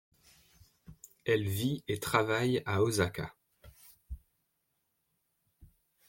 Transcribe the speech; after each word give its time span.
Elle 1.25 1.47
vit 1.47 1.83
et 1.87 1.99
travaille 1.99 2.63
à 2.65 2.81
Osaka. 2.81 3.35